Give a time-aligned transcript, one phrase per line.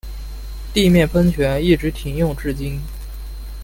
[0.73, 2.81] 地面喷泉一直停用至今。